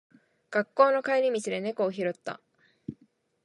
[0.49, 2.41] 学校の帰り道で猫を拾った。